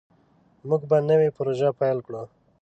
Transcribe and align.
موږ 0.67 0.81
به 0.89 0.97
نوې 1.09 1.29
پروژه 1.37 1.69
پیل 1.79 1.97
کړو. 2.05 2.23